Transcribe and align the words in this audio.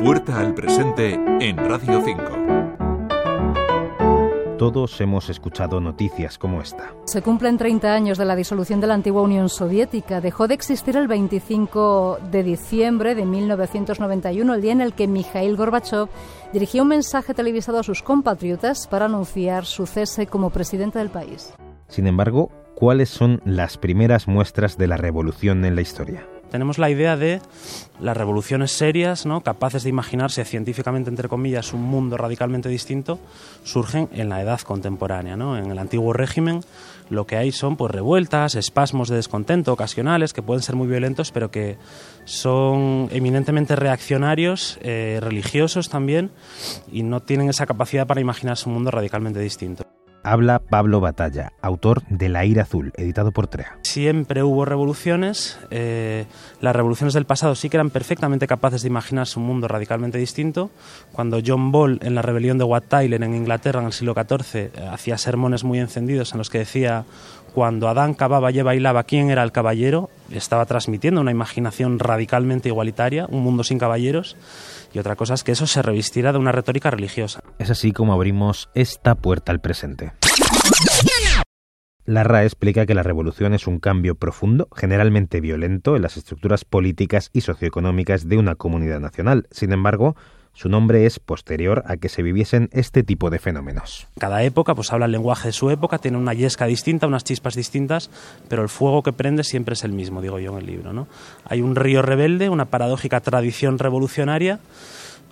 Puerta 0.00 0.38
al 0.38 0.54
presente 0.54 1.14
en 1.40 1.56
Radio 1.56 2.00
5. 2.04 2.22
Todos 4.56 5.00
hemos 5.00 5.28
escuchado 5.28 5.80
noticias 5.80 6.38
como 6.38 6.60
esta. 6.60 6.94
Se 7.04 7.20
cumplen 7.20 7.58
30 7.58 7.92
años 7.92 8.16
de 8.16 8.24
la 8.24 8.36
disolución 8.36 8.80
de 8.80 8.86
la 8.86 8.94
antigua 8.94 9.22
Unión 9.22 9.48
Soviética. 9.48 10.20
Dejó 10.20 10.46
de 10.46 10.54
existir 10.54 10.96
el 10.96 11.08
25 11.08 12.18
de 12.30 12.44
diciembre 12.44 13.16
de 13.16 13.26
1991, 13.26 14.54
el 14.54 14.62
día 14.62 14.72
en 14.72 14.82
el 14.82 14.92
que 14.92 15.08
Mikhail 15.08 15.56
Gorbachev 15.56 16.08
dirigió 16.52 16.82
un 16.82 16.88
mensaje 16.90 17.34
televisado 17.34 17.80
a 17.80 17.82
sus 17.82 18.04
compatriotas 18.04 18.86
para 18.86 19.06
anunciar 19.06 19.64
su 19.64 19.84
cese 19.86 20.28
como 20.28 20.50
presidente 20.50 21.00
del 21.00 21.10
país. 21.10 21.54
Sin 21.88 22.06
embargo, 22.06 22.52
¿cuáles 22.76 23.08
son 23.08 23.42
las 23.44 23.76
primeras 23.78 24.28
muestras 24.28 24.78
de 24.78 24.86
la 24.86 24.96
revolución 24.96 25.64
en 25.64 25.74
la 25.74 25.80
historia? 25.80 26.24
Tenemos 26.50 26.78
la 26.78 26.90
idea 26.90 27.16
de 27.16 27.40
las 28.00 28.16
revoluciones 28.16 28.72
serias, 28.72 29.26
¿no? 29.26 29.42
capaces 29.42 29.82
de 29.82 29.90
imaginarse 29.90 30.44
científicamente, 30.44 31.10
entre 31.10 31.28
comillas, 31.28 31.72
un 31.72 31.82
mundo 31.82 32.16
radicalmente 32.16 32.68
distinto, 32.68 33.18
surgen 33.64 34.08
en 34.12 34.28
la 34.28 34.40
edad 34.40 34.60
contemporánea. 34.60 35.36
¿no? 35.36 35.56
En 35.58 35.70
el 35.70 35.78
antiguo 35.78 36.12
régimen 36.12 36.60
lo 37.10 37.26
que 37.26 37.36
hay 37.36 37.52
son 37.52 37.76
pues, 37.76 37.90
revueltas, 37.90 38.54
espasmos 38.54 39.08
de 39.08 39.16
descontento 39.16 39.72
ocasionales, 39.72 40.32
que 40.32 40.42
pueden 40.42 40.62
ser 40.62 40.76
muy 40.76 40.86
violentos, 40.86 41.32
pero 41.32 41.50
que 41.50 41.78
son 42.24 43.08
eminentemente 43.10 43.76
reaccionarios, 43.76 44.78
eh, 44.82 45.18
religiosos 45.20 45.88
también, 45.88 46.30
y 46.92 47.02
no 47.02 47.20
tienen 47.20 47.48
esa 47.48 47.66
capacidad 47.66 48.06
para 48.06 48.20
imaginarse 48.20 48.68
un 48.68 48.74
mundo 48.74 48.90
radicalmente 48.90 49.40
distinto 49.40 49.97
habla 50.22 50.58
Pablo 50.58 51.00
Batalla, 51.00 51.52
autor 51.60 52.02
de 52.08 52.28
La 52.28 52.44
ira 52.44 52.62
azul, 52.62 52.92
editado 52.96 53.32
por 53.32 53.46
TREA. 53.46 53.78
Siempre 53.82 54.42
hubo 54.42 54.64
revoluciones. 54.64 55.58
Eh, 55.70 56.26
las 56.60 56.74
revoluciones 56.74 57.14
del 57.14 57.24
pasado 57.24 57.54
sí 57.54 57.68
que 57.68 57.76
eran 57.76 57.90
perfectamente 57.90 58.46
capaces 58.46 58.82
de 58.82 58.88
imaginarse 58.88 59.38
un 59.38 59.46
mundo 59.46 59.68
radicalmente 59.68 60.18
distinto. 60.18 60.70
Cuando 61.12 61.40
John 61.44 61.72
Ball, 61.72 61.98
en 62.02 62.14
la 62.14 62.22
rebelión 62.22 62.58
de 62.58 62.64
Wat 62.64 62.84
Tyler 62.88 63.22
en 63.22 63.34
Inglaterra 63.34 63.80
en 63.80 63.86
el 63.86 63.92
siglo 63.92 64.14
XIV, 64.14 64.70
hacía 64.90 65.18
sermones 65.18 65.64
muy 65.64 65.78
encendidos 65.78 66.32
en 66.32 66.38
los 66.38 66.50
que 66.50 66.58
decía 66.58 67.04
cuando 67.54 67.88
Adán 67.88 68.14
cavaba 68.14 68.52
y 68.52 68.62
bailaba 68.62 69.04
quién 69.04 69.30
era 69.30 69.42
el 69.42 69.52
caballero, 69.52 70.10
estaba 70.30 70.66
transmitiendo 70.66 71.20
una 71.20 71.30
imaginación 71.30 71.98
radicalmente 71.98 72.68
igualitaria, 72.68 73.26
un 73.28 73.42
mundo 73.42 73.64
sin 73.64 73.78
caballeros, 73.78 74.36
y 74.92 74.98
otra 74.98 75.16
cosa 75.16 75.34
es 75.34 75.44
que 75.44 75.52
eso 75.52 75.66
se 75.66 75.82
revistiera 75.82 76.32
de 76.32 76.38
una 76.38 76.52
retórica 76.52 76.90
religiosa. 76.90 77.40
Es 77.58 77.70
así 77.70 77.92
como 77.92 78.12
abrimos 78.12 78.68
esta 78.74 79.14
puerta 79.14 79.52
al 79.52 79.60
presente. 79.60 80.12
La 82.04 82.24
RAE 82.24 82.46
explica 82.46 82.86
que 82.86 82.94
la 82.94 83.02
revolución 83.02 83.52
es 83.52 83.66
un 83.66 83.80
cambio 83.80 84.14
profundo, 84.14 84.68
generalmente 84.74 85.42
violento, 85.42 85.94
en 85.94 86.00
las 86.00 86.16
estructuras 86.16 86.64
políticas 86.64 87.28
y 87.34 87.42
socioeconómicas 87.42 88.26
de 88.26 88.38
una 88.38 88.54
comunidad 88.54 88.98
nacional. 88.98 89.46
Sin 89.50 89.72
embargo, 89.72 90.16
su 90.58 90.68
nombre 90.68 91.06
es 91.06 91.20
posterior 91.20 91.84
a 91.86 91.98
que 91.98 92.08
se 92.08 92.20
viviesen 92.20 92.68
este 92.72 93.04
tipo 93.04 93.30
de 93.30 93.38
fenómenos. 93.38 94.08
Cada 94.18 94.42
época 94.42 94.74
pues 94.74 94.92
habla 94.92 95.06
el 95.06 95.12
lenguaje 95.12 95.46
de 95.46 95.52
su 95.52 95.70
época, 95.70 95.98
tiene 95.98 96.18
una 96.18 96.34
yesca 96.34 96.66
distinta, 96.66 97.06
unas 97.06 97.22
chispas 97.22 97.54
distintas, 97.54 98.10
pero 98.48 98.62
el 98.62 98.68
fuego 98.68 99.04
que 99.04 99.12
prende 99.12 99.44
siempre 99.44 99.74
es 99.74 99.84
el 99.84 99.92
mismo, 99.92 100.20
digo 100.20 100.40
yo 100.40 100.50
en 100.50 100.58
el 100.58 100.66
libro. 100.66 100.92
¿no? 100.92 101.06
Hay 101.44 101.62
un 101.62 101.76
río 101.76 102.02
rebelde, 102.02 102.48
una 102.48 102.64
paradójica 102.64 103.20
tradición 103.20 103.78
revolucionaria, 103.78 104.58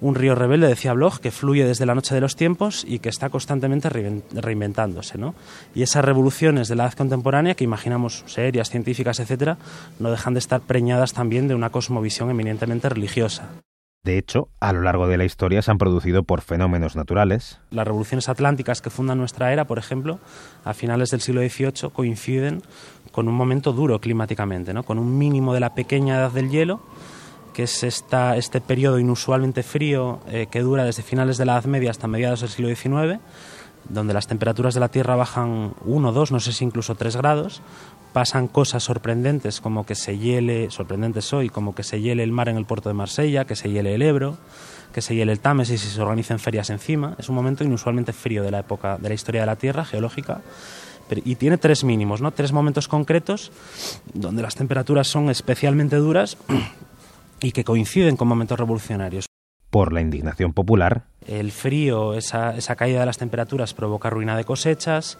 un 0.00 0.16
río 0.16 0.34
rebelde, 0.34 0.66
decía 0.66 0.92
Bloch, 0.92 1.18
que 1.18 1.30
fluye 1.30 1.64
desde 1.64 1.86
la 1.86 1.94
noche 1.94 2.16
de 2.16 2.20
los 2.20 2.34
tiempos 2.34 2.84
y 2.84 2.98
que 2.98 3.08
está 3.08 3.30
constantemente 3.30 3.90
reinventándose. 3.90 5.18
¿no? 5.18 5.36
Y 5.72 5.84
esas 5.84 6.04
revoluciones 6.04 6.66
de 6.66 6.74
la 6.74 6.86
edad 6.86 6.94
contemporánea, 6.94 7.54
que 7.54 7.62
imaginamos 7.62 8.24
serias, 8.26 8.70
científicas, 8.70 9.20
etcétera, 9.20 9.56
no 10.00 10.10
dejan 10.10 10.34
de 10.34 10.40
estar 10.40 10.62
preñadas 10.62 11.12
también 11.12 11.46
de 11.46 11.54
una 11.54 11.70
cosmovisión 11.70 12.28
eminentemente 12.28 12.88
religiosa. 12.88 13.50
De 14.04 14.18
hecho, 14.18 14.48
a 14.58 14.72
lo 14.72 14.82
largo 14.82 15.06
de 15.06 15.16
la 15.16 15.24
historia 15.24 15.62
se 15.62 15.70
han 15.70 15.78
producido 15.78 16.24
por 16.24 16.40
fenómenos 16.40 16.96
naturales. 16.96 17.60
Las 17.70 17.86
revoluciones 17.86 18.28
atlánticas 18.28 18.82
que 18.82 18.90
fundan 18.90 19.18
nuestra 19.18 19.52
era, 19.52 19.64
por 19.68 19.78
ejemplo, 19.78 20.18
a 20.64 20.74
finales 20.74 21.10
del 21.10 21.20
siglo 21.20 21.40
XVIII 21.40 21.90
coinciden 21.92 22.62
con 23.12 23.28
un 23.28 23.34
momento 23.34 23.72
duro 23.72 24.00
climáticamente, 24.00 24.74
¿no? 24.74 24.82
con 24.82 24.98
un 24.98 25.18
mínimo 25.18 25.54
de 25.54 25.60
la 25.60 25.76
pequeña 25.76 26.16
edad 26.16 26.32
del 26.32 26.50
hielo, 26.50 26.80
que 27.54 27.62
es 27.62 27.84
esta, 27.84 28.36
este 28.36 28.60
periodo 28.60 28.98
inusualmente 28.98 29.62
frío 29.62 30.18
eh, 30.26 30.48
que 30.50 30.62
dura 30.62 30.84
desde 30.84 31.04
finales 31.04 31.38
de 31.38 31.44
la 31.44 31.52
Edad 31.52 31.66
Media 31.66 31.92
hasta 31.92 32.08
mediados 32.08 32.40
del 32.40 32.50
siglo 32.50 32.74
XIX, 32.74 33.20
donde 33.88 34.14
las 34.14 34.26
temperaturas 34.26 34.74
de 34.74 34.80
la 34.80 34.88
Tierra 34.88 35.16
bajan 35.16 35.74
1, 35.84 36.12
2, 36.12 36.32
no 36.32 36.40
sé 36.40 36.52
si 36.52 36.64
incluso 36.64 36.94
3 36.94 37.16
grados, 37.16 37.62
pasan 38.12 38.48
cosas 38.48 38.82
sorprendentes 38.82 39.60
como 39.60 39.86
que 39.86 39.94
se 39.94 40.18
hiele, 40.18 40.70
sorprendentes 40.70 41.32
hoy, 41.32 41.48
como 41.48 41.74
que 41.74 41.82
se 41.82 42.00
hiele 42.00 42.22
el 42.22 42.32
mar 42.32 42.48
en 42.48 42.56
el 42.56 42.66
puerto 42.66 42.88
de 42.88 42.94
Marsella, 42.94 43.44
que 43.44 43.56
se 43.56 43.70
hiele 43.70 43.94
el 43.94 44.02
Ebro, 44.02 44.36
que 44.92 45.00
se 45.00 45.14
hiele 45.14 45.32
el 45.32 45.40
Támesis 45.40 45.84
y 45.84 45.88
se 45.88 46.00
organicen 46.00 46.38
ferias 46.38 46.70
encima. 46.70 47.16
Es 47.18 47.28
un 47.28 47.34
momento 47.34 47.64
inusualmente 47.64 48.12
frío 48.12 48.42
de 48.42 48.50
la 48.50 48.60
época 48.60 48.98
de 48.98 49.08
la 49.08 49.14
historia 49.14 49.42
de 49.42 49.46
la 49.46 49.56
Tierra 49.56 49.84
geológica 49.84 50.42
y 51.24 51.34
tiene 51.36 51.58
tres 51.58 51.84
mínimos, 51.84 52.20
¿no? 52.20 52.32
Tres 52.32 52.52
momentos 52.52 52.88
concretos 52.88 53.52
donde 54.14 54.42
las 54.42 54.54
temperaturas 54.54 55.08
son 55.08 55.30
especialmente 55.30 55.96
duras 55.96 56.36
y 57.40 57.52
que 57.52 57.64
coinciden 57.64 58.16
con 58.16 58.28
momentos 58.28 58.58
revolucionarios. 58.58 59.31
Por 59.72 59.94
la 59.94 60.02
indignación 60.02 60.52
popular. 60.52 61.04
El 61.26 61.50
frío, 61.50 62.12
esa, 62.12 62.76
caída 62.76 63.00
de 63.00 63.06
las 63.06 63.16
temperaturas 63.16 63.72
provoca 63.72 64.10
ruina 64.10 64.36
de 64.36 64.44
cosechas, 64.44 65.16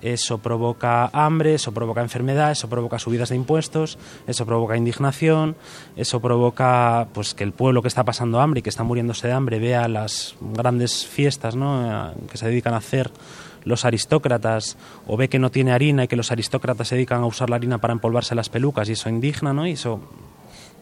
eso 0.00 0.38
provoca 0.38 1.10
hambre, 1.12 1.52
eso 1.52 1.74
provoca 1.74 2.00
enfermedad, 2.00 2.50
eso 2.50 2.70
provoca 2.70 2.98
subidas 2.98 3.28
de 3.28 3.36
impuestos, 3.36 3.98
eso 4.26 4.46
provoca 4.46 4.78
indignación, 4.78 5.54
eso 5.96 6.18
provoca 6.22 7.08
pues 7.12 7.34
que 7.34 7.44
el 7.44 7.52
pueblo 7.52 7.82
que 7.82 7.88
está 7.88 8.02
pasando 8.02 8.40
hambre 8.40 8.60
y 8.60 8.62
que 8.62 8.70
está 8.70 8.84
muriéndose 8.84 9.26
de 9.26 9.34
hambre 9.34 9.58
vea 9.58 9.86
las 9.86 10.34
grandes 10.40 11.06
fiestas 11.06 11.54
¿no? 11.54 12.14
que 12.30 12.38
se 12.38 12.46
dedican 12.46 12.72
a 12.72 12.78
hacer 12.78 13.10
los 13.64 13.84
aristócratas 13.84 14.78
o 15.06 15.18
ve 15.18 15.28
que 15.28 15.38
no 15.38 15.50
tiene 15.50 15.72
harina 15.72 16.04
y 16.04 16.08
que 16.08 16.16
los 16.16 16.32
aristócratas 16.32 16.88
se 16.88 16.94
dedican 16.94 17.20
a 17.20 17.26
usar 17.26 17.50
la 17.50 17.56
harina 17.56 17.76
para 17.76 17.92
empolvarse 17.92 18.34
las 18.34 18.48
pelucas 18.48 18.88
y 18.88 18.92
eso 18.92 19.10
indigna, 19.10 19.52
¿no? 19.52 19.66
Y 19.66 19.72
eso 19.72 20.00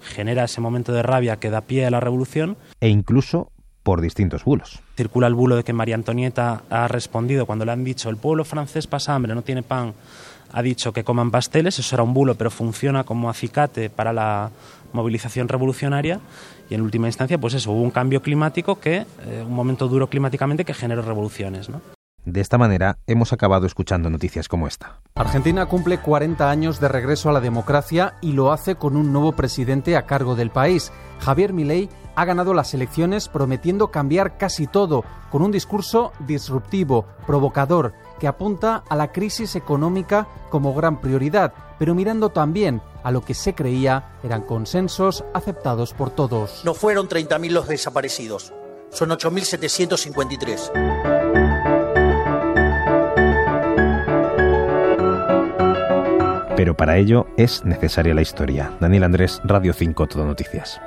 genera 0.03 0.44
ese 0.44 0.60
momento 0.60 0.92
de 0.92 1.03
rabia 1.03 1.38
que 1.38 1.50
da 1.50 1.62
pie 1.62 1.86
a 1.86 1.91
la 1.91 2.00
revolución. 2.00 2.56
E 2.81 2.88
incluso 2.88 3.50
por 3.82 4.00
distintos 4.03 4.44
bulos. 4.44 4.81
Circula 4.97 5.26
el 5.28 5.34
bulo 5.34 5.56
de 5.56 5.64
que 5.64 5.72
María 5.72 5.94
Antonieta 5.94 6.62
ha 6.69 6.88
respondido 6.88 7.47
cuando 7.47 7.64
le 7.64 7.72
han 7.72 7.84
dicho 7.84 8.10
el 8.10 8.19
pueblo 8.19 8.44
francés 8.44 8.87
pasa 8.87 9.14
hambre, 9.14 9.34
no 9.34 9.41
tiene 9.41 9.62
pan, 9.62 9.94
ha 10.53 10.62
dicho 10.62 10.92
que 10.92 11.04
coman 11.04 11.31
pasteles, 11.31 11.78
eso 11.78 11.97
era 11.97 12.03
un 12.03 12.12
bulo, 12.12 12.34
pero 12.34 12.50
funciona 12.50 13.04
como 13.04 13.31
acicate 13.31 13.88
para 13.88 14.12
la 14.12 14.50
movilización 14.92 15.48
revolucionaria 15.48 16.20
y 16.69 16.75
en 16.75 16.82
última 16.82 17.06
instancia 17.06 17.38
pues 17.38 17.54
eso, 17.54 17.72
hubo 17.72 17.82
un 17.82 17.91
cambio 17.91 18.20
climático 18.20 18.78
que, 18.78 19.06
eh, 19.25 19.44
un 19.47 19.54
momento 19.54 19.88
duro 19.88 20.08
climáticamente 20.08 20.66
que 20.66 20.75
generó 20.75 21.00
revoluciones. 21.00 21.70
¿no? 21.70 21.81
De 22.28 22.42
esta 22.42 22.58
manera 22.58 22.98
hemos 23.06 23.32
acabado 23.32 23.66
escuchando 23.66 24.10
noticias 24.10 24.48
como 24.48 24.66
esta. 24.66 25.00
Argentina 25.14 25.64
cumple 25.64 25.96
40 25.96 26.50
años 26.50 26.78
de 26.78 26.86
regreso 26.86 27.30
a 27.30 27.32
la 27.32 27.40
democracia 27.40 28.16
y 28.20 28.32
lo 28.32 28.52
hace 28.52 28.74
con 28.74 28.98
un 28.98 29.14
nuevo 29.14 29.32
presidente 29.32 29.96
a 29.96 30.04
cargo 30.04 30.36
del 30.36 30.50
país. 30.50 30.92
Javier 31.20 31.54
Milei 31.54 31.88
ha 32.16 32.26
ganado 32.26 32.52
las 32.52 32.74
elecciones 32.74 33.30
prometiendo 33.30 33.90
cambiar 33.90 34.36
casi 34.36 34.66
todo, 34.66 35.06
con 35.30 35.40
un 35.40 35.50
discurso 35.50 36.12
disruptivo, 36.26 37.06
provocador, 37.26 37.94
que 38.20 38.28
apunta 38.28 38.84
a 38.90 38.96
la 38.96 39.10
crisis 39.10 39.56
económica 39.56 40.28
como 40.50 40.74
gran 40.74 41.00
prioridad, 41.00 41.54
pero 41.78 41.94
mirando 41.94 42.28
también 42.28 42.82
a 43.04 43.10
lo 43.10 43.24
que 43.24 43.32
se 43.32 43.54
creía 43.54 44.18
eran 44.22 44.42
consensos 44.42 45.24
aceptados 45.32 45.94
por 45.94 46.10
todos. 46.10 46.62
No 46.62 46.74
fueron 46.74 47.08
30.000 47.08 47.52
los 47.52 47.68
desaparecidos, 47.68 48.52
son 48.90 49.08
8.753. 49.08 51.38
Pero 56.58 56.76
para 56.76 56.96
ello 56.96 57.28
es 57.36 57.64
necesaria 57.64 58.14
la 58.14 58.20
historia. 58.20 58.72
Daniel 58.80 59.04
Andrés, 59.04 59.41
Radio 59.44 59.72
5, 59.72 60.08
Todo 60.08 60.24
Noticias. 60.24 60.80